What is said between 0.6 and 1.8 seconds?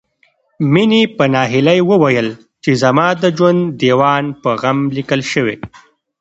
مينې په ناهيلۍ